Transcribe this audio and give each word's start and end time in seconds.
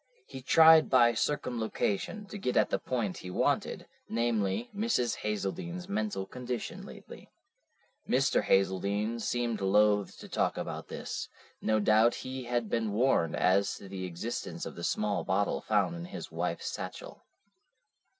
He 0.25 0.41
tried 0.41 0.89
by 0.89 1.13
circumlocution 1.13 2.25
to 2.25 2.39
get 2.39 2.57
at 2.57 2.71
the 2.71 2.79
point 2.79 3.17
he 3.19 3.29
wanted, 3.29 3.85
namely, 4.09 4.71
Mrs. 4.75 5.17
Hazeldene's 5.17 5.87
mental 5.87 6.25
condition 6.25 6.83
lately. 6.83 7.29
Mr. 8.09 8.41
Hazeldene 8.43 9.19
seemed 9.19 9.61
loath 9.61 10.17
to 10.17 10.27
talk 10.27 10.57
about 10.57 10.87
this. 10.87 11.29
No 11.61 11.79
doubt 11.79 12.15
he 12.25 12.45
had 12.45 12.67
been 12.67 12.93
warned 12.93 13.35
as 13.35 13.75
to 13.75 13.87
the 13.87 14.05
existence 14.05 14.65
of 14.65 14.73
the 14.73 14.83
small 14.83 15.23
bottle 15.23 15.61
found 15.61 15.95
in 15.95 16.05
his 16.05 16.31
wife's 16.31 16.71
satchel. 16.71 17.23